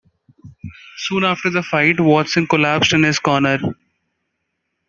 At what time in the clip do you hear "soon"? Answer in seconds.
0.97-1.23